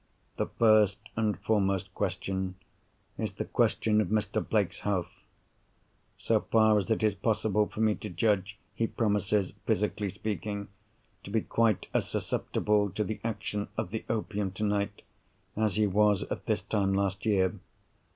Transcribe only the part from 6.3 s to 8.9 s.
far as it is possible for me to judge, he